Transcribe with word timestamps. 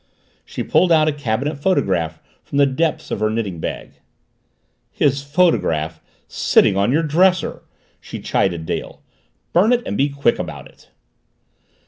She 0.43 0.63
pulled 0.63 0.91
out 0.91 1.07
a 1.07 1.11
cabinet 1.13 1.59
photograph 1.61 2.19
from 2.43 2.57
the 2.57 2.65
depths 2.65 3.11
of 3.11 3.19
her 3.19 3.29
knitting 3.29 3.59
bag. 3.59 3.99
"His 4.89 5.21
photograph 5.21 6.01
sitting 6.27 6.75
on 6.75 6.91
your 6.91 7.03
dresser!" 7.03 7.61
she 7.99 8.19
chided 8.19 8.65
Dale. 8.65 9.03
"Burn 9.53 9.71
it 9.71 9.83
and 9.85 9.95
be 9.95 10.09
quick 10.09 10.39
about 10.39 10.67
it!" 10.67 10.89